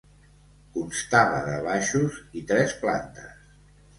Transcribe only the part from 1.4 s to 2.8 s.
de baixos i tres